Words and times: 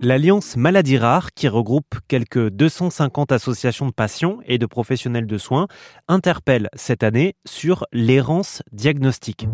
L'Alliance 0.00 0.56
Maladies 0.56 0.96
Rares, 0.98 1.32
qui 1.34 1.48
regroupe 1.48 1.96
quelques 2.06 2.50
250 2.50 3.32
associations 3.32 3.86
de 3.86 3.92
patients 3.92 4.38
et 4.46 4.56
de 4.56 4.66
professionnels 4.66 5.26
de 5.26 5.38
soins, 5.38 5.66
interpelle 6.06 6.68
cette 6.74 7.02
année 7.02 7.34
sur 7.44 7.84
l'errance 7.92 8.62
diagnostique 8.70 9.48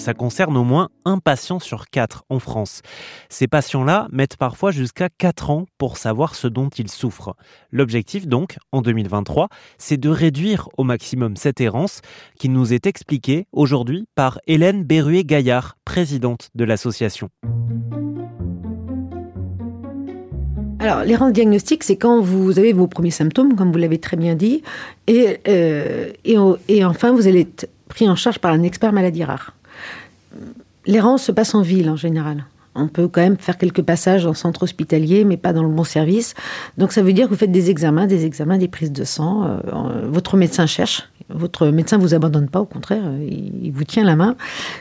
ça 0.00 0.14
concerne 0.14 0.56
au 0.56 0.64
moins 0.64 0.88
un 1.04 1.18
patient 1.18 1.58
sur 1.58 1.90
quatre 1.90 2.24
en 2.30 2.38
France. 2.38 2.80
Ces 3.28 3.46
patients-là 3.46 4.08
mettent 4.10 4.38
parfois 4.38 4.70
jusqu'à 4.70 5.10
4 5.10 5.50
ans 5.50 5.66
pour 5.76 5.98
savoir 5.98 6.34
ce 6.34 6.48
dont 6.48 6.70
ils 6.70 6.90
souffrent. 6.90 7.36
L'objectif 7.70 8.26
donc, 8.26 8.56
en 8.72 8.80
2023, 8.80 9.48
c'est 9.76 9.98
de 9.98 10.08
réduire 10.08 10.70
au 10.78 10.84
maximum 10.84 11.36
cette 11.36 11.60
errance 11.60 12.00
qui 12.38 12.48
nous 12.48 12.72
est 12.72 12.86
expliquée 12.86 13.46
aujourd'hui 13.52 14.06
par 14.14 14.40
Hélène 14.46 14.84
Berruet-Gaillard, 14.84 15.76
présidente 15.84 16.48
de 16.54 16.64
l'association. 16.64 17.28
Alors, 20.78 21.04
l'errance 21.04 21.34
diagnostique, 21.34 21.84
c'est 21.84 21.96
quand 21.96 22.22
vous 22.22 22.58
avez 22.58 22.72
vos 22.72 22.86
premiers 22.86 23.10
symptômes, 23.10 23.54
comme 23.54 23.70
vous 23.70 23.78
l'avez 23.78 23.98
très 23.98 24.16
bien 24.16 24.34
dit, 24.34 24.62
et, 25.06 25.40
euh, 25.46 26.10
enfin, 26.84 27.12
vous 27.12 27.28
allez 27.28 27.40
être 27.40 27.68
pris 27.88 28.08
en 28.08 28.16
charge 28.16 28.38
par 28.38 28.52
un 28.52 28.62
expert 28.62 28.94
maladie 28.94 29.24
rare. 29.24 29.52
L'errance 30.86 31.22
se 31.22 31.32
passe 31.32 31.54
en 31.54 31.62
ville 31.62 31.90
en 31.90 31.96
général. 31.96 32.44
On 32.74 32.86
peut 32.86 33.08
quand 33.08 33.20
même 33.20 33.36
faire 33.36 33.58
quelques 33.58 33.82
passages 33.82 34.26
en 34.26 34.34
centre 34.34 34.62
hospitalier, 34.62 35.24
mais 35.24 35.36
pas 35.36 35.52
dans 35.52 35.62
le 35.64 35.68
bon 35.68 35.84
service. 35.84 36.34
Donc 36.78 36.92
ça 36.92 37.02
veut 37.02 37.12
dire 37.12 37.26
que 37.26 37.30
vous 37.30 37.38
faites 37.38 37.50
des 37.50 37.68
examens, 37.68 38.06
des 38.06 38.24
examens, 38.24 38.58
des 38.58 38.68
prises 38.68 38.92
de 38.92 39.04
sang. 39.04 39.44
Euh, 39.44 40.08
votre 40.08 40.36
médecin 40.36 40.66
cherche. 40.66 41.08
Votre 41.28 41.68
médecin 41.68 41.98
vous 41.98 42.14
abandonne 42.14 42.48
pas, 42.48 42.60
au 42.60 42.66
contraire, 42.66 43.02
il, 43.20 43.70
vous 43.72 43.84
tient 43.84 44.04
la 44.04 44.16
main. 44.16 44.36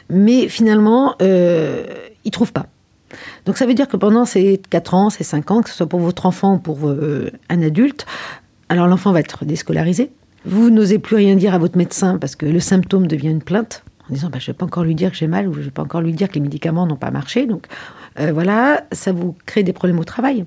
Mais 0.09 0.48
finalement, 0.48 1.16
euh, 1.21 1.84
il 2.26 2.31
trouve 2.31 2.54
pas. 2.54 2.68
Donc 3.45 3.57
ça 3.57 3.66
veut 3.66 3.73
dire 3.73 3.88
que 3.88 3.98
pendant 3.98 4.26
ces 4.26 4.62
4 4.70 4.93
ans, 4.93 5.10
ces 5.10 5.23
5 5.23 5.51
ans, 5.51 5.62
que 5.63 5.70
ce 5.70 5.76
soit 5.76 5.90
pour 5.90 5.99
votre 5.99 6.27
enfant 6.27 6.55
ou 6.55 6.57
pour 6.60 6.88
euh, 6.88 7.32
un 7.49 7.62
adulte, 7.63 8.05
alors 8.70 8.88
l'enfant 8.88 9.12
va 9.12 9.20
être 9.20 9.45
déscolarisé. 9.45 10.12
Vous 10.45 10.70
n'osez 10.70 10.99
plus 10.99 11.16
rien 11.16 11.35
dire 11.35 11.55
à 11.55 11.57
votre 11.57 11.77
médecin 11.77 12.18
parce 12.18 12.35
que 12.35 12.45
le 12.45 12.60
symptôme 12.60 13.07
devient 13.07 13.29
une 13.29 13.41
plainte 13.41 13.84
en 14.10 14.13
disant 14.13 14.29
bah, 14.29 14.40
je 14.40 14.49
ne 14.49 14.54
vais 14.54 14.57
pas 14.57 14.65
encore 14.65 14.84
lui 14.84 14.96
dire 14.96 15.12
que 15.12 15.18
j'ai 15.18 15.27
mal 15.27 15.48
ou 15.48 15.54
je 15.54 15.60
ne 15.60 15.63
vais 15.65 15.71
pas 15.71 15.84
encore 15.84 16.02
lui 16.02 16.13
dire 16.13 16.29
que 16.29 16.35
les 16.35 16.40
médicaments 16.40 16.85
n'ont 16.85 16.96
pas 16.96 17.12
marché. 17.12 17.46
Donc 17.46 17.68
euh, 18.20 18.32
voilà, 18.32 18.84
ça 18.91 19.12
vous 19.12 19.35
crée 19.46 19.63
des 19.63 19.74
problèmes 19.74 19.99
au 19.99 20.04
travail. 20.04 20.46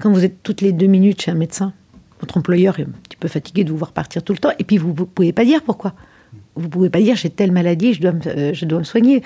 Quand 0.00 0.10
vous 0.10 0.24
êtes 0.24 0.42
toutes 0.42 0.60
les 0.60 0.72
deux 0.72 0.86
minutes 0.86 1.22
chez 1.22 1.30
un 1.30 1.34
médecin, 1.34 1.72
votre 2.20 2.36
employeur 2.36 2.78
est 2.78 2.84
un 2.84 2.92
petit 3.08 3.16
peu 3.18 3.28
fatigué 3.28 3.64
de 3.64 3.70
vous 3.70 3.76
voir 3.76 3.92
partir 3.92 4.22
tout 4.22 4.32
le 4.32 4.38
temps, 4.38 4.52
et 4.58 4.64
puis 4.64 4.78
vous 4.78 4.88
ne 4.88 5.04
pouvez 5.04 5.32
pas 5.32 5.44
dire 5.44 5.62
pourquoi. 5.62 5.94
Vous 6.56 6.64
ne 6.64 6.68
pouvez 6.68 6.90
pas 6.90 7.00
dire 7.00 7.16
j'ai 7.16 7.30
telle 7.30 7.52
maladie, 7.52 7.94
je 7.94 8.00
dois 8.00 8.12
me, 8.12 8.26
euh, 8.26 8.54
je 8.54 8.64
dois 8.64 8.78
me 8.78 8.84
soigner. 8.84 9.22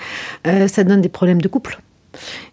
Euh, 0.47 0.67
ça 0.67 0.83
donne 0.83 1.01
des 1.01 1.09
problèmes 1.09 1.41
de 1.41 1.47
couple. 1.47 1.79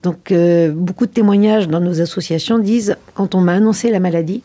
Donc 0.02 0.32
beaucoup 0.74 1.06
de 1.06 1.10
témoignages 1.10 1.66
dans 1.66 1.80
nos 1.80 2.02
associations 2.02 2.58
disent 2.58 2.96
quand 3.14 3.34
on 3.34 3.40
m'a 3.40 3.54
annoncé 3.54 3.90
la 3.90 4.00
maladie, 4.00 4.42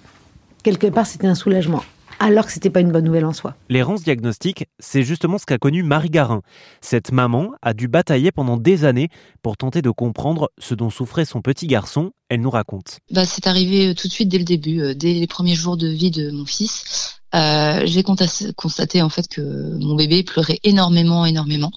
quelque 0.63 0.87
part 0.87 1.05
c'était 1.05 1.27
un 1.27 1.35
soulagement 1.35 1.83
alors 2.21 2.45
que 2.45 2.51
c'était 2.51 2.69
pas 2.69 2.81
une 2.81 2.91
bonne 2.91 3.03
nouvelle 3.03 3.25
en 3.25 3.33
soi. 3.33 3.55
L'errance 3.67 4.03
diagnostique, 4.03 4.65
c'est 4.79 5.01
justement 5.01 5.39
ce 5.39 5.47
qu'a 5.47 5.57
connu 5.57 5.81
Marie 5.81 6.11
Garin. 6.11 6.41
Cette 6.79 7.11
maman 7.11 7.51
a 7.63 7.73
dû 7.73 7.87
batailler 7.87 8.31
pendant 8.31 8.57
des 8.57 8.85
années 8.85 9.09
pour 9.41 9.57
tenter 9.57 9.81
de 9.81 9.89
comprendre 9.89 10.51
ce 10.59 10.75
dont 10.75 10.91
souffrait 10.91 11.25
son 11.25 11.41
petit 11.41 11.65
garçon. 11.65 12.11
Elle 12.29 12.41
nous 12.41 12.51
raconte. 12.51 12.99
Bah, 13.11 13.25
c'est 13.25 13.47
arrivé 13.47 13.87
euh, 13.87 13.93
tout 13.95 14.07
de 14.07 14.13
suite 14.13 14.29
dès 14.29 14.37
le 14.37 14.43
début, 14.43 14.81
euh, 14.81 14.93
dès 14.93 15.13
les 15.13 15.25
premiers 15.25 15.55
jours 15.55 15.77
de 15.77 15.87
vie 15.87 16.11
de 16.11 16.29
mon 16.29 16.45
fils. 16.45 17.17
Euh, 17.33 17.81
j'ai 17.85 18.03
constaté 18.03 19.01
en 19.01 19.09
fait 19.09 19.27
que 19.27 19.41
mon 19.83 19.95
bébé 19.95 20.21
pleurait 20.21 20.59
énormément, 20.63 21.25
énormément. 21.25 21.71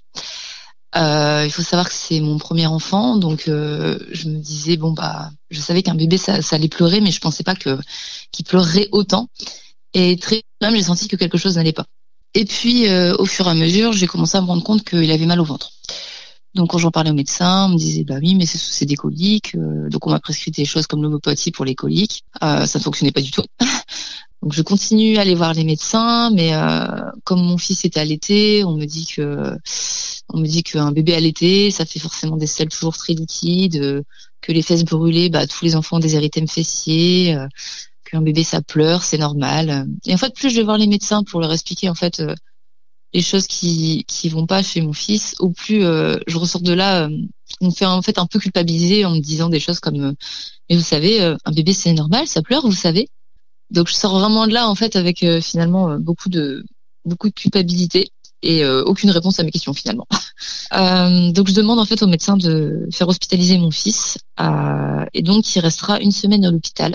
il 0.95 1.51
faut 1.51 1.63
savoir 1.63 1.89
que 1.89 1.95
c'est 1.95 2.21
mon 2.21 2.37
premier 2.37 2.67
enfant, 2.67 3.17
donc 3.17 3.45
je 3.47 4.29
me 4.29 4.39
disais 4.39 4.77
bon 4.77 4.93
bah, 4.93 5.31
je 5.51 5.61
savais 5.61 5.83
qu'un 5.83 5.95
bébé 5.95 6.19
ça, 6.19 6.43
ça, 6.43 6.57
allait 6.57 6.69
pleurer, 6.69 7.01
mais 7.01 7.13
je 7.13 7.21
pensais 7.21 7.45
pas 7.45 7.55
que 7.55 7.79
qu'il 8.33 8.45
pleurerait 8.45 8.89
autant. 8.91 9.29
Et 9.95 10.17
très 10.17 10.43
même 10.61 10.77
j'ai 10.77 10.83
senti 10.83 11.09
que 11.09 11.17
quelque 11.17 11.39
chose 11.39 11.57
n'allait 11.57 11.73
pas. 11.73 11.87
Et 12.35 12.45
puis, 12.45 12.89
euh, 12.89 13.15
au 13.19 13.27
fur 13.27 13.47
et 13.47 13.51
à 13.51 13.55
mesure, 13.55 13.93
j'ai 13.93 14.07
commencé 14.07 14.37
à 14.37 14.41
me 14.41 14.47
rendre 14.47 14.65
compte 14.65 14.85
qu'il 14.85 15.11
avait 15.11 15.27
mal 15.27 15.41
au 15.41 15.45
ventre. 15.45 15.71
Donc, 16.55 16.71
quand 16.71 16.79
j'en 16.79 16.91
parlais 16.91 17.11
au 17.11 17.15
médecin, 17.15 17.67
on 17.67 17.71
me 17.71 17.79
disait, 17.79 18.05
bah 18.05 18.17
oui, 18.21 18.35
mais 18.35 18.47
c'est 18.47 18.87
des 18.87 18.97
coliques. 18.97 19.55
Euh, 19.55 19.89
donc, 19.89 20.07
on 20.07 20.11
m'a 20.11 20.21
prescrit 20.21 20.51
des 20.51 20.65
choses 20.65 20.87
comme 20.87 21.03
l'homopathie 21.03 21.51
pour 21.51 21.65
les 21.65 21.75
coliques. 21.75 22.25
Euh, 22.43 22.67
ça 22.67 22.79
ne 22.79 22.85
fonctionnait 22.85 23.13
pas 23.13 23.21
du 23.21 23.31
tout. 23.31 23.43
donc, 24.43 24.53
je 24.53 24.63
continue 24.63 25.17
à 25.17 25.23
aller 25.23 25.35
voir 25.35 25.55
les 25.55 25.65
médecins, 25.65 26.31
mais 26.31 26.53
comme 27.25 27.43
mon 27.43 27.59
fils 27.59 27.85
était 27.85 28.01
allaité, 28.01 28.65
on 28.65 28.77
me 28.77 28.85
dit 28.85 29.07
que, 29.07 29.57
on 30.33 30.39
me 30.39 30.47
dit 30.47 30.63
qu'un 30.63 30.93
bébé 30.93 31.15
allaité, 31.15 31.71
ça 31.71 31.85
fait 31.85 32.01
forcément 32.01 32.37
des 32.37 32.47
selles 32.47 32.69
toujours 32.69 32.97
très 32.97 33.15
liquides, 33.15 34.05
que 34.41 34.53
les 34.53 34.63
fesses 34.63 34.85
brûlées, 34.85 35.29
bah, 35.29 35.47
tous 35.47 35.65
les 35.65 35.77
enfants 35.77 35.97
ont 35.97 36.01
des 36.01 36.17
érythèmes 36.17 36.49
fessiers 36.49 37.37
un 38.15 38.23
bébé 38.23 38.45
ça 38.45 38.63
pleure, 38.63 39.03
c'est 39.03 39.19
normal. 39.19 39.89
Et 40.07 40.15
en 40.15 40.17
fait, 40.17 40.35
plus 40.35 40.51
je 40.51 40.57
vais 40.57 40.63
voir 40.63 40.79
les 40.79 40.87
médecins 40.87 41.23
pour 41.25 41.41
leur 41.41 41.53
expliquer 41.53 41.89
en 41.89 41.95
fait 41.95 42.21
euh, 42.21 42.35
les 43.13 43.23
choses 43.23 43.47
qui 43.47 44.05
qui 44.07 44.29
vont 44.29 44.47
pas 44.47 44.63
chez 44.63 44.81
mon 44.81 44.93
fils, 44.93 45.35
au 45.39 45.51
plus 45.51 45.85
euh, 45.85 46.19
je 46.27 46.39
ressors 46.39 46.63
de 46.63 46.73
là, 46.73 47.05
euh, 47.05 47.19
on 47.61 47.67
me 47.67 47.71
fait 47.71 47.87
en 47.87 48.03
fait 48.03 48.19
un 48.19 48.27
peu 48.27 48.39
culpabiliser 48.39 49.05
en 49.05 49.15
me 49.15 49.21
disant 49.21 49.49
des 49.49 49.61
choses 49.61 49.81
comme 49.81 50.15
mais 50.71 50.77
vous 50.77 50.83
savez, 50.83 51.21
un 51.23 51.53
bébé 51.53 51.73
c'est 51.73 51.93
normal, 51.93 52.27
ça 52.27 52.43
pleure, 52.43 52.67
vous 52.67 52.73
savez. 52.73 53.09
Donc 53.71 53.89
je 53.89 53.95
sors 53.95 54.19
vraiment 54.19 54.47
de 54.47 54.53
là 54.53 54.69
en 54.69 54.75
fait 54.75 54.97
avec 54.97 55.25
finalement 55.43 55.99
beaucoup 55.99 56.29
de 56.29 56.65
beaucoup 57.05 57.29
de 57.29 57.35
culpabilité 57.35 58.09
et 58.43 58.67
aucune 58.67 59.11
réponse 59.11 59.39
à 59.41 59.45
mes 59.45 59.51
questions 59.51 59.75
finalement. 59.75 60.07
donc 60.73 61.49
je 61.49 61.55
demande 61.55 61.79
en 61.79 61.85
fait 61.85 62.03
au 62.03 62.07
médecin 62.07 62.37
de 62.37 62.89
faire 62.93 63.09
hospitaliser 63.09 63.59
mon 63.59 63.71
fils 63.71 64.19
et 65.13 65.23
donc 65.23 65.55
il 65.55 65.61
restera 65.61 66.01
une 66.01 66.13
semaine 66.13 66.45
à 66.45 66.51
l'hôpital 66.51 66.95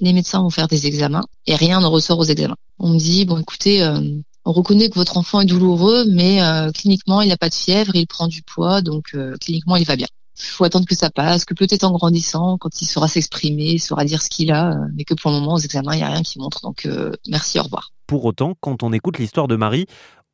les 0.00 0.12
médecins 0.12 0.40
vont 0.40 0.50
faire 0.50 0.68
des 0.68 0.86
examens 0.86 1.24
et 1.46 1.54
rien 1.54 1.80
ne 1.80 1.86
ressort 1.86 2.18
aux 2.18 2.24
examens. 2.24 2.56
On 2.78 2.90
me 2.90 2.98
dit, 2.98 3.24
bon 3.24 3.38
écoutez, 3.38 3.82
euh, 3.82 4.00
on 4.44 4.52
reconnaît 4.52 4.88
que 4.88 4.94
votre 4.94 5.16
enfant 5.16 5.40
est 5.40 5.46
douloureux, 5.46 6.04
mais 6.10 6.42
euh, 6.42 6.70
cliniquement, 6.72 7.20
il 7.20 7.28
n'a 7.28 7.36
pas 7.36 7.48
de 7.48 7.54
fièvre, 7.54 7.94
il 7.94 8.06
prend 8.06 8.28
du 8.28 8.42
poids, 8.42 8.80
donc 8.80 9.08
euh, 9.14 9.36
cliniquement, 9.40 9.76
il 9.76 9.84
va 9.84 9.96
bien. 9.96 10.06
Il 10.38 10.44
faut 10.44 10.64
attendre 10.64 10.86
que 10.86 10.94
ça 10.94 11.10
passe, 11.10 11.44
que 11.44 11.54
peut-être 11.54 11.82
en 11.82 11.90
grandissant, 11.90 12.58
quand 12.58 12.80
il 12.80 12.86
saura 12.86 13.08
s'exprimer, 13.08 13.72
il 13.72 13.80
saura 13.80 14.04
dire 14.04 14.22
ce 14.22 14.28
qu'il 14.28 14.52
a, 14.52 14.76
mais 14.94 15.02
que 15.02 15.14
pour 15.14 15.32
le 15.32 15.40
moment, 15.40 15.54
aux 15.54 15.58
examens, 15.58 15.94
il 15.94 15.98
n'y 15.98 16.04
a 16.04 16.10
rien 16.10 16.22
qui 16.22 16.38
montre. 16.38 16.60
Donc, 16.62 16.88
merci, 17.26 17.58
au 17.58 17.64
revoir. 17.64 17.90
Pour 18.06 18.24
autant, 18.24 18.54
quand 18.60 18.84
on 18.84 18.92
écoute 18.92 19.18
l'histoire 19.18 19.48
de 19.48 19.56
Marie, 19.56 19.86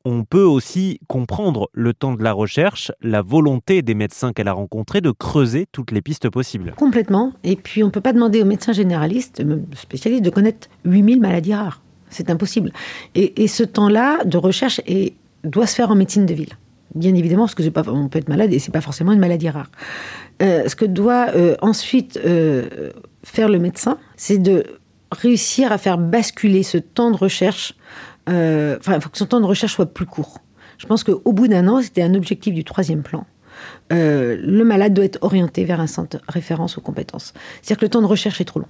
on 0.04 0.24
peut 0.24 0.44
aussi 0.44 1.00
comprendre 1.08 1.70
le 1.72 1.94
temps 1.94 2.14
de 2.14 2.22
la 2.22 2.32
recherche, 2.32 2.92
la 3.00 3.22
volonté 3.22 3.82
des 3.82 3.94
médecins 3.94 4.32
qu'elle 4.32 4.48
a 4.48 4.52
rencontrés 4.52 5.00
de 5.00 5.10
creuser 5.10 5.66
toutes 5.72 5.92
les 5.92 6.02
pistes 6.02 6.28
possibles. 6.28 6.74
Complètement. 6.76 7.32
Et 7.42 7.56
puis, 7.56 7.82
on 7.82 7.86
ne 7.86 7.90
peut 7.90 8.00
pas 8.00 8.12
demander 8.12 8.42
aux 8.42 8.46
médecins 8.46 8.72
généralistes, 8.72 9.42
spécialistes, 9.74 10.24
de 10.24 10.30
connaître 10.30 10.68
8000 10.84 11.20
maladies 11.20 11.54
rares. 11.54 11.80
C'est 12.10 12.30
impossible. 12.30 12.72
Et, 13.14 13.48
ce 13.48 13.64
temps-là 13.64 14.24
de 14.24 14.36
recherche 14.36 14.80
doit 15.42 15.66
se 15.66 15.74
faire 15.74 15.90
en 15.90 15.96
médecine 15.96 16.26
de 16.26 16.34
ville. 16.34 16.52
Bien 16.94 17.14
évidemment, 17.14 17.44
parce 17.44 17.56
que 17.56 17.90
on 17.90 18.08
peut 18.08 18.20
être 18.20 18.28
malade 18.28 18.52
et 18.52 18.60
c'est 18.60 18.70
pas 18.70 18.80
forcément 18.80 19.12
une 19.12 19.18
maladie 19.18 19.48
rare. 19.48 19.70
Euh, 20.42 20.68
ce 20.68 20.76
que 20.76 20.84
doit 20.84 21.30
euh, 21.34 21.56
ensuite 21.60 22.20
euh, 22.24 22.90
faire 23.24 23.48
le 23.48 23.58
médecin, 23.58 23.98
c'est 24.16 24.38
de 24.38 24.64
réussir 25.10 25.72
à 25.72 25.78
faire 25.78 25.98
basculer 25.98 26.62
ce 26.62 26.78
temps 26.78 27.10
de 27.10 27.16
recherche 27.16 27.74
euh, 28.28 28.76
enfin, 28.78 28.94
il 28.94 29.00
faut 29.00 29.10
que 29.10 29.18
son 29.18 29.26
temps 29.26 29.40
de 29.40 29.46
recherche 29.46 29.74
soit 29.74 29.86
plus 29.86 30.06
court. 30.06 30.38
Je 30.78 30.86
pense 30.86 31.04
qu'au 31.04 31.32
bout 31.32 31.48
d'un 31.48 31.68
an, 31.68 31.82
c'était 31.82 32.02
un 32.02 32.14
objectif 32.14 32.54
du 32.54 32.64
troisième 32.64 33.02
plan. 33.02 33.26
Euh, 33.92 34.36
le 34.40 34.64
malade 34.64 34.94
doit 34.94 35.04
être 35.04 35.18
orienté 35.22 35.64
vers 35.64 35.80
un 35.80 35.86
centre 35.86 36.18
référence 36.28 36.78
aux 36.78 36.80
compétences. 36.80 37.32
C'est-à-dire 37.62 37.78
que 37.78 37.84
le 37.84 37.90
temps 37.90 38.02
de 38.02 38.06
recherche 38.06 38.40
est 38.40 38.44
trop 38.44 38.60
long. 38.60 38.68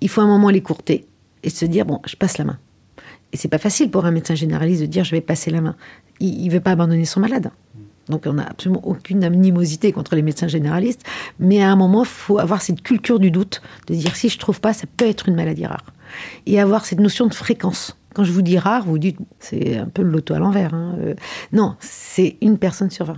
Il 0.00 0.08
faut 0.08 0.20
un 0.20 0.26
moment 0.26 0.50
l'écourter 0.50 1.06
et 1.42 1.50
se 1.50 1.64
dire 1.64 1.84
bon, 1.84 2.00
je 2.06 2.16
passe 2.16 2.38
la 2.38 2.44
main. 2.44 2.58
Et 3.32 3.36
c'est 3.36 3.48
pas 3.48 3.58
facile 3.58 3.90
pour 3.90 4.06
un 4.06 4.10
médecin 4.10 4.34
généraliste 4.34 4.82
de 4.82 4.86
dire 4.86 5.04
je 5.04 5.12
vais 5.12 5.20
passer 5.20 5.50
la 5.50 5.60
main. 5.60 5.76
Il, 6.20 6.46
ne 6.46 6.52
veut 6.52 6.60
pas 6.60 6.72
abandonner 6.72 7.04
son 7.04 7.20
malade. 7.20 7.50
Donc 8.08 8.24
on 8.26 8.34
n'a 8.34 8.46
absolument 8.46 8.80
aucune 8.84 9.22
animosité 9.22 9.92
contre 9.92 10.16
les 10.16 10.22
médecins 10.22 10.48
généralistes, 10.48 11.04
mais 11.38 11.62
à 11.62 11.70
un 11.70 11.76
moment, 11.76 12.02
il 12.02 12.08
faut 12.08 12.38
avoir 12.38 12.60
cette 12.60 12.82
culture 12.82 13.20
du 13.20 13.30
doute, 13.30 13.62
de 13.86 13.94
dire 13.94 14.16
si 14.16 14.28
je 14.28 14.38
trouve 14.38 14.60
pas, 14.60 14.72
ça 14.72 14.86
peut 14.96 15.06
être 15.06 15.28
une 15.28 15.36
maladie 15.36 15.66
rare. 15.66 15.84
Et 16.46 16.60
avoir 16.60 16.84
cette 16.86 16.98
notion 16.98 17.26
de 17.26 17.34
fréquence. 17.34 17.96
Quand 18.14 18.24
je 18.24 18.32
vous 18.32 18.42
dis 18.42 18.58
rare, 18.58 18.84
vous 18.84 18.98
dites 18.98 19.18
c'est 19.38 19.76
un 19.76 19.86
peu 19.86 20.02
le 20.02 20.10
loto 20.10 20.34
à 20.34 20.38
l'envers. 20.38 20.74
Hein. 20.74 20.96
Euh, 21.00 21.14
non, 21.52 21.76
c'est 21.80 22.36
une 22.40 22.58
personne 22.58 22.90
sur 22.90 23.06
20. 23.06 23.16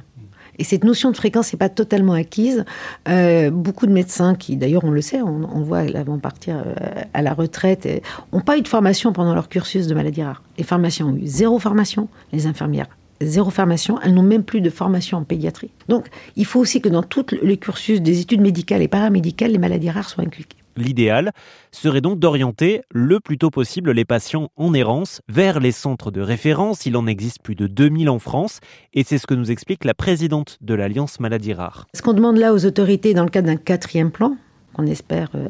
Et 0.58 0.64
cette 0.64 0.84
notion 0.84 1.10
de 1.10 1.16
fréquence 1.16 1.52
n'est 1.52 1.58
pas 1.58 1.70
totalement 1.70 2.12
acquise. 2.12 2.64
Euh, 3.08 3.50
beaucoup 3.50 3.86
de 3.86 3.92
médecins 3.92 4.34
qui, 4.34 4.56
d'ailleurs, 4.56 4.84
on 4.84 4.90
le 4.90 5.00
sait, 5.00 5.22
on, 5.22 5.62
voit 5.62 5.84
avant 5.94 6.18
partir 6.18 6.62
euh, 6.66 6.74
à 7.14 7.22
la 7.22 7.32
retraite, 7.32 7.88
n'ont 8.32 8.42
pas 8.42 8.58
eu 8.58 8.62
de 8.62 8.68
formation 8.68 9.14
pendant 9.14 9.34
leur 9.34 9.48
cursus 9.48 9.86
de 9.86 9.94
maladie 9.94 10.22
rare. 10.22 10.42
Les 10.58 10.64
pharmaciens 10.64 11.06
ont 11.06 11.16
eu 11.16 11.26
zéro 11.26 11.58
formation, 11.58 12.08
les 12.32 12.46
infirmières 12.46 12.88
zéro 13.24 13.50
formation, 13.50 14.00
elles 14.02 14.14
n'ont 14.14 14.22
même 14.22 14.42
plus 14.42 14.60
de 14.60 14.70
formation 14.70 15.18
en 15.18 15.22
pédiatrie. 15.22 15.70
Donc, 15.88 16.06
il 16.36 16.44
faut 16.44 16.60
aussi 16.60 16.80
que 16.80 16.88
dans 16.88 17.02
tous 17.02 17.26
les 17.42 17.56
cursus 17.56 18.00
des 18.00 18.20
études 18.20 18.40
médicales 18.40 18.82
et 18.82 18.88
paramédicales, 18.88 19.52
les 19.52 19.58
maladies 19.58 19.90
rares 19.90 20.08
soient 20.08 20.24
inculquées. 20.24 20.61
L'idéal 20.76 21.32
serait 21.70 22.00
donc 22.00 22.19
d'orienter 22.19 22.82
le 22.90 23.20
plus 23.20 23.38
tôt 23.38 23.50
possible 23.50 23.90
les 23.92 24.04
patients 24.04 24.50
en 24.56 24.74
errance 24.74 25.20
vers 25.28 25.60
les 25.60 25.72
centres 25.72 26.10
de 26.10 26.20
référence. 26.20 26.86
Il 26.86 26.96
en 26.96 27.06
existe 27.06 27.42
plus 27.42 27.54
de 27.54 27.66
2000 27.66 28.08
en 28.08 28.19
France 28.19 28.60
et 28.94 29.04
c'est 29.04 29.19
ce 29.19 29.26
que 29.26 29.34
nous 29.34 29.50
explique 29.50 29.84
la 29.84 29.94
présidente 29.94 30.58
de 30.60 30.74
l'Alliance 30.74 31.20
Maladies 31.20 31.54
Rares. 31.54 31.86
Ce 31.94 32.02
qu'on 32.02 32.14
demande 32.14 32.36
là 32.36 32.52
aux 32.52 32.64
autorités 32.64 33.14
dans 33.14 33.24
le 33.24 33.30
cadre 33.30 33.48
d'un 33.48 33.56
quatrième 33.56 34.10
plan, 34.10 34.36
qu'on 34.72 34.86
espère 34.86 35.30
euh, 35.34 35.46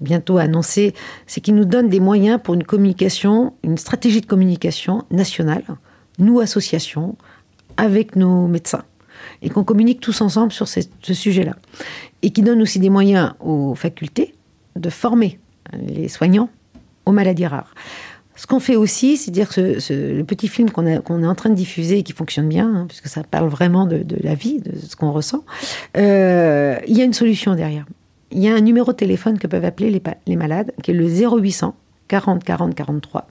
bientôt 0.00 0.38
annoncer, 0.38 0.94
c'est 1.26 1.40
qu'ils 1.40 1.54
nous 1.54 1.64
donnent 1.64 1.88
des 1.88 2.00
moyens 2.00 2.40
pour 2.42 2.54
une 2.54 2.64
communication, 2.64 3.54
une 3.62 3.78
stratégie 3.78 4.20
de 4.20 4.26
communication 4.26 5.04
nationale, 5.10 5.64
nous 6.18 6.40
associations, 6.40 7.16
avec 7.76 8.16
nos 8.16 8.46
médecins 8.46 8.84
et 9.42 9.50
qu'on 9.50 9.64
communique 9.64 10.00
tous 10.00 10.20
ensemble 10.20 10.52
sur 10.52 10.68
ce, 10.68 10.80
sujet-là. 11.02 11.56
Et 12.22 12.30
qui 12.30 12.42
donne 12.42 12.62
aussi 12.62 12.78
des 12.78 12.90
moyens 12.90 13.34
aux 13.40 13.74
facultés 13.74 14.34
de 14.74 14.90
former 14.90 15.38
les 15.72 16.08
soignants 16.08 16.50
aux 17.04 17.12
maladies 17.12 17.46
rares. 17.46 17.74
Ce 18.34 18.46
qu'on 18.46 18.60
fait 18.60 18.76
aussi, 18.76 19.16
c'est 19.16 19.30
dire 19.30 19.48
que 19.48 19.78
le 19.90 20.22
petit 20.22 20.48
film 20.48 20.70
qu'on 20.70 20.86
est 20.86 21.00
en 21.08 21.34
train 21.34 21.48
de 21.48 21.54
diffuser 21.54 21.98
et 21.98 22.02
qui 22.02 22.12
fonctionne 22.12 22.48
bien, 22.48 22.68
hein, 22.68 22.84
puisque 22.86 23.08
ça 23.08 23.22
parle 23.22 23.48
vraiment 23.48 23.86
de, 23.86 24.04
la 24.20 24.34
vie, 24.34 24.60
de 24.60 24.76
ce 24.76 24.94
qu'on 24.94 25.10
ressent, 25.10 25.42
euh, 25.96 26.76
il 26.86 26.96
y 26.96 27.00
a 27.00 27.04
une 27.04 27.14
solution 27.14 27.54
derrière. 27.54 27.86
Il 28.32 28.40
y 28.40 28.48
a 28.48 28.54
un 28.54 28.60
numéro 28.60 28.92
de 28.92 28.96
téléphone 28.96 29.38
que 29.38 29.46
peuvent 29.46 29.64
appeler 29.64 29.90
les, 29.90 30.02
les 30.26 30.36
malades, 30.36 30.72
qui 30.82 30.90
est 30.90 30.94
le 30.94 31.08
0800 31.08 31.74
40 32.08 32.44
40 32.44 32.74
43. 32.74 33.26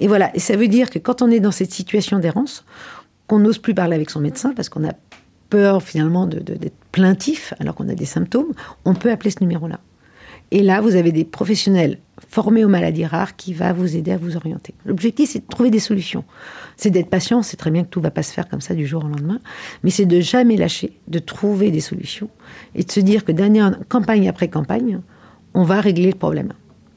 Et 0.00 0.08
voilà, 0.08 0.34
et 0.34 0.40
ça 0.40 0.56
veut 0.56 0.68
dire 0.68 0.90
que 0.90 0.98
quand 0.98 1.22
on 1.22 1.30
est 1.30 1.40
dans 1.40 1.50
cette 1.50 1.72
situation 1.72 2.18
d'errance, 2.18 2.64
qu'on 3.26 3.38
n'ose 3.38 3.58
plus 3.58 3.74
parler 3.74 3.94
avec 3.94 4.10
son 4.10 4.20
médecin 4.20 4.52
parce 4.54 4.68
qu'on 4.68 4.86
a 4.86 4.92
peur 5.50 5.82
finalement 5.82 6.26
d'être 6.26 6.74
plaintif 6.92 7.54
alors 7.60 7.74
qu'on 7.74 7.88
a 7.88 7.94
des 7.94 8.04
symptômes, 8.04 8.52
on 8.84 8.94
peut 8.94 9.10
appeler 9.10 9.30
ce 9.30 9.40
numéro-là. 9.40 9.80
Et 10.50 10.62
là, 10.62 10.80
vous 10.80 10.94
avez 10.94 11.10
des 11.10 11.24
professionnels 11.24 11.98
formés 12.28 12.64
aux 12.64 12.68
maladies 12.68 13.06
rares 13.06 13.34
qui 13.34 13.54
va 13.54 13.72
vous 13.72 13.96
aider 13.96 14.12
à 14.12 14.16
vous 14.16 14.36
orienter. 14.36 14.74
L'objectif, 14.84 15.30
c'est 15.30 15.40
de 15.40 15.46
trouver 15.46 15.70
des 15.70 15.80
solutions. 15.80 16.24
C'est 16.76 16.90
d'être 16.90 17.08
patient, 17.08 17.42
c'est 17.42 17.56
très 17.56 17.70
bien 17.70 17.82
que 17.82 17.88
tout 17.88 18.00
ne 18.00 18.04
va 18.04 18.10
pas 18.10 18.22
se 18.22 18.32
faire 18.32 18.48
comme 18.48 18.60
ça 18.60 18.74
du 18.74 18.86
jour 18.86 19.04
au 19.04 19.08
lendemain, 19.08 19.40
mais 19.82 19.90
c'est 19.90 20.06
de 20.06 20.20
jamais 20.20 20.56
lâcher, 20.56 20.92
de 21.08 21.18
trouver 21.18 21.70
des 21.70 21.80
solutions 21.80 22.28
et 22.74 22.84
de 22.84 22.90
se 22.90 23.00
dire 23.00 23.24
que 23.24 23.32
en 23.32 23.72
campagne 23.88 24.28
après 24.28 24.48
campagne, 24.48 25.00
on 25.54 25.64
va 25.64 25.80
régler 25.80 26.10
le 26.10 26.18
problème 26.18 26.52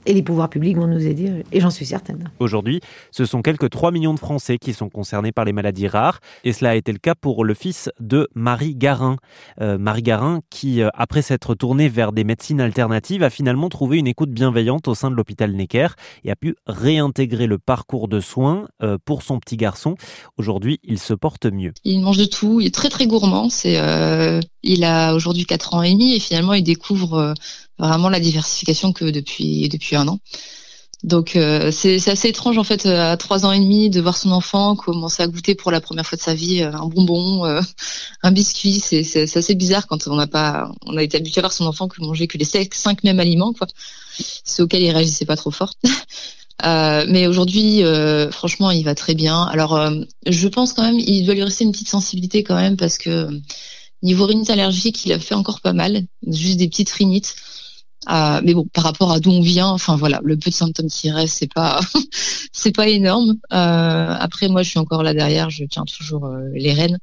et 0.07 0.13
les 0.13 0.23
pouvoirs 0.23 0.49
publics 0.49 0.77
vont 0.77 0.87
nous 0.87 1.05
aider, 1.05 1.43
et 1.51 1.59
j'en 1.59 1.69
suis 1.69 1.85
certaine. 1.85 2.31
Aujourd'hui, 2.39 2.79
ce 3.11 3.25
sont 3.25 3.41
quelques 3.41 3.69
3 3.69 3.91
millions 3.91 4.13
de 4.13 4.19
Français 4.19 4.57
qui 4.57 4.73
sont 4.73 4.89
concernés 4.89 5.33
par 5.33 5.43
les 5.43 5.51
maladies 5.51 5.87
rares, 5.87 6.19
et 6.45 6.53
cela 6.53 6.71
a 6.71 6.75
été 6.75 6.93
le 6.93 6.97
cas 6.97 7.13
pour 7.13 7.43
le 7.43 7.53
fils 7.53 7.89
de 7.99 8.29
Marie 8.33 8.73
Garin. 8.73 9.17
Euh, 9.61 9.77
Marie 9.77 10.01
Garin, 10.01 10.39
qui, 10.49 10.81
euh, 10.81 10.89
après 10.93 11.21
s'être 11.21 11.55
tournée 11.55 11.89
vers 11.89 12.13
des 12.13 12.23
médecines 12.23 12.61
alternatives, 12.61 13.21
a 13.21 13.29
finalement 13.29 13.67
trouvé 13.67 13.97
une 13.97 14.07
écoute 14.07 14.31
bienveillante 14.31 14.87
au 14.87 14.95
sein 14.95 15.11
de 15.11 15.15
l'hôpital 15.15 15.51
Necker 15.51 15.89
et 16.23 16.31
a 16.31 16.37
pu 16.37 16.55
réintégrer 16.65 17.45
le 17.45 17.57
parcours 17.57 18.07
de 18.07 18.21
soins 18.21 18.67
euh, 18.81 18.97
pour 19.03 19.23
son 19.23 19.39
petit 19.39 19.57
garçon. 19.57 19.95
Aujourd'hui, 20.37 20.79
il 20.83 20.99
se 20.99 21.13
porte 21.13 21.45
mieux. 21.45 21.73
Il 21.83 21.99
mange 21.99 22.17
de 22.17 22.25
tout, 22.25 22.61
il 22.61 22.67
est 22.67 22.73
très 22.73 22.89
très 22.89 23.07
gourmand, 23.07 23.49
c'est 23.49 23.77
il 24.67 24.83
a 24.83 25.13
aujourd'hui 25.13 25.45
4 25.45 25.73
ans 25.73 25.81
et 25.81 25.93
demi 25.93 26.13
et 26.13 26.19
finalement 26.19 26.53
il 26.53 26.63
découvre 26.63 27.13
euh, 27.13 27.33
vraiment 27.79 28.09
la 28.09 28.19
diversification 28.19 28.93
que 28.93 29.05
depuis 29.05 29.95
un 29.95 30.07
an. 30.07 30.19
Donc 31.03 31.35
euh, 31.35 31.71
c'est 31.71 32.05
assez 32.09 32.29
étrange 32.29 32.57
en 32.57 32.63
fait 32.63 32.85
à 32.87 33.15
3 33.15 33.45
ans 33.45 33.51
et 33.51 33.59
demi 33.59 33.89
de 33.89 34.01
voir 34.01 34.17
son 34.17 34.31
enfant 34.31 34.75
commencer 34.75 35.21
à 35.21 35.27
goûter 35.27 35.53
pour 35.53 35.71
la 35.71 35.79
première 35.79 36.05
fois 36.05 36.17
de 36.17 36.21
sa 36.21 36.33
vie 36.33 36.63
euh, 36.63 36.71
un 36.73 36.87
bonbon, 36.87 37.45
un 38.23 38.31
biscuit. 38.31 38.79
C'est 38.79 39.37
assez 39.37 39.55
bizarre 39.55 39.87
quand 39.87 40.07
on 40.07 40.15
n'a 40.15 40.27
pas 40.27 40.71
on 40.85 40.97
a 40.97 41.03
été 41.03 41.17
habitué 41.17 41.39
à 41.39 41.43
voir 41.43 41.53
son 41.53 41.65
enfant 41.65 41.87
que 41.87 42.01
manger 42.01 42.27
que 42.27 42.37
les 42.37 42.45
5 42.45 43.03
mêmes 43.03 43.19
aliments 43.19 43.53
quoi. 43.53 43.67
C'est 44.43 44.63
auquel 44.63 44.81
il 44.81 44.91
réagissait 44.91 45.25
pas 45.25 45.37
trop 45.37 45.51
fort. 45.51 45.73
mais 46.63 47.27
aujourd'hui, 47.27 47.83
franchement, 48.31 48.71
il 48.71 48.83
va 48.83 48.95
très 48.95 49.13
bien. 49.13 49.43
Alors, 49.43 49.79
je 50.25 50.47
pense 50.47 50.73
quand 50.73 50.81
même, 50.81 50.99
il 50.99 51.23
doit 51.25 51.35
lui 51.35 51.43
rester 51.43 51.63
une 51.63 51.71
petite 51.71 51.89
sensibilité 51.89 52.43
quand 52.43 52.55
même 52.55 52.75
parce 52.75 52.97
que 52.97 53.29
Niveau 54.03 54.25
rhinite 54.25 54.49
allergique, 54.49 55.05
il 55.05 55.13
a 55.13 55.19
fait 55.19 55.35
encore 55.35 55.61
pas 55.61 55.73
mal, 55.73 56.03
juste 56.27 56.57
des 56.57 56.67
petites 56.67 56.91
rhinites. 56.91 57.35
Euh, 58.09 58.41
mais 58.43 58.53
bon, 58.53 58.65
par 58.65 58.83
rapport 58.85 59.11
à 59.11 59.19
d'où 59.19 59.31
on 59.31 59.41
vient, 59.41 59.67
enfin 59.67 59.95
voilà, 59.97 60.21
le 60.23 60.37
peu 60.37 60.49
de 60.49 60.55
symptômes 60.55 60.87
qui 60.87 61.11
reste, 61.11 61.37
c'est 61.39 61.51
pas, 61.51 61.79
c'est 62.53 62.71
pas 62.71 62.87
énorme. 62.87 63.35
Euh, 63.51 64.15
après, 64.19 64.47
moi, 64.47 64.63
je 64.63 64.69
suis 64.69 64.79
encore 64.79 65.03
là 65.03 65.13
derrière, 65.13 65.49
je 65.49 65.65
tiens 65.65 65.83
toujours 65.83 66.25
euh, 66.25 66.47
les 66.53 66.73
rênes. 66.73 66.99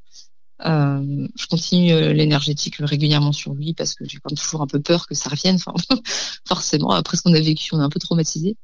je 0.64 1.46
continue 1.50 2.14
l'énergétique 2.14 2.76
régulièrement 2.78 3.32
sur 3.32 3.52
lui 3.54 3.74
parce 3.74 3.94
que 3.94 4.04
j'ai 4.06 4.18
quand 4.18 4.30
même 4.30 4.38
toujours 4.38 4.62
un 4.62 4.66
peu 4.66 4.80
peur 4.80 5.06
que 5.06 5.14
ça 5.14 5.28
revienne. 5.28 5.58
Forcément, 6.48 6.90
après 6.90 7.16
ce 7.16 7.22
qu'on 7.22 7.34
a 7.34 7.40
vécu, 7.40 7.74
on 7.74 7.80
est 7.80 7.84
un 7.84 7.90
peu 7.90 8.00
traumatisé. 8.00 8.56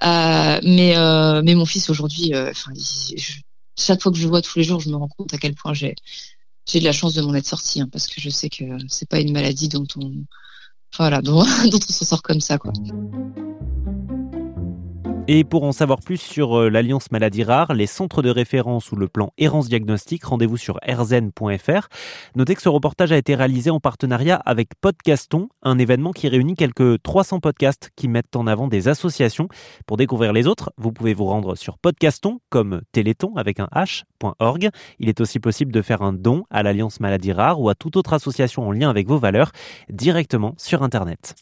mais 0.00 0.94
mais 1.42 1.54
mon 1.54 1.66
fils 1.66 1.90
aujourd'hui, 1.90 2.32
chaque 3.76 4.02
fois 4.02 4.12
que 4.12 4.18
je 4.18 4.22
le 4.22 4.28
vois 4.28 4.42
tous 4.42 4.58
les 4.58 4.64
jours, 4.64 4.80
je 4.80 4.88
me 4.90 4.96
rends 4.96 5.08
compte 5.08 5.34
à 5.34 5.38
quel 5.38 5.54
point 5.54 5.74
j'ai 5.74 5.94
j'ai 6.68 6.80
de 6.80 6.84
la 6.84 6.92
chance 6.92 7.14
de 7.14 7.22
m'en 7.22 7.34
être 7.34 7.46
sortie, 7.46 7.80
hein, 7.80 7.88
parce 7.90 8.06
que 8.06 8.20
je 8.20 8.28
sais 8.28 8.50
que 8.50 8.64
c'est 8.88 9.08
pas 9.08 9.20
une 9.20 9.32
maladie 9.32 9.68
dont 9.68 9.86
on, 9.96 10.12
voilà, 10.96 11.22
dont, 11.22 11.40
on 11.40 11.92
s'en 11.92 12.04
sort 12.04 12.22
comme 12.22 12.40
ça. 12.40 12.58
Et 15.30 15.44
pour 15.44 15.64
en 15.64 15.72
savoir 15.72 16.00
plus 16.00 16.16
sur 16.16 16.58
euh, 16.58 16.70
l'Alliance 16.70 17.10
Maladies 17.10 17.44
Rares, 17.44 17.74
les 17.74 17.86
centres 17.86 18.22
de 18.22 18.30
référence 18.30 18.90
ou 18.92 18.96
le 18.96 19.08
plan 19.08 19.30
Errance 19.36 19.68
Diagnostic, 19.68 20.24
rendez-vous 20.24 20.56
sur 20.56 20.78
erzen.fr. 20.86 21.88
Notez 22.34 22.54
que 22.54 22.62
ce 22.62 22.70
reportage 22.70 23.12
a 23.12 23.18
été 23.18 23.34
réalisé 23.34 23.68
en 23.68 23.78
partenariat 23.78 24.36
avec 24.36 24.70
Podcaston, 24.80 25.50
un 25.62 25.78
événement 25.78 26.12
qui 26.12 26.28
réunit 26.28 26.54
quelques 26.54 27.02
300 27.02 27.40
podcasts 27.40 27.90
qui 27.94 28.08
mettent 28.08 28.36
en 28.36 28.46
avant 28.46 28.68
des 28.68 28.88
associations. 28.88 29.48
Pour 29.86 29.98
découvrir 29.98 30.32
les 30.32 30.46
autres, 30.46 30.72
vous 30.78 30.92
pouvez 30.92 31.12
vous 31.12 31.26
rendre 31.26 31.56
sur 31.56 31.76
Podcaston, 31.76 32.40
comme 32.48 32.80
Téléthon 32.92 33.36
avec 33.36 33.60
un 33.60 33.68
h.org. 33.74 34.70
Il 34.98 35.10
est 35.10 35.20
aussi 35.20 35.40
possible 35.40 35.72
de 35.72 35.82
faire 35.82 36.00
un 36.00 36.14
don 36.14 36.44
à 36.48 36.62
l'Alliance 36.62 37.00
Maladies 37.00 37.32
Rares 37.32 37.60
ou 37.60 37.68
à 37.68 37.74
toute 37.74 37.98
autre 37.98 38.14
association 38.14 38.66
en 38.66 38.72
lien 38.72 38.88
avec 38.88 39.06
vos 39.06 39.18
valeurs 39.18 39.52
directement 39.90 40.54
sur 40.56 40.82
Internet. 40.82 41.34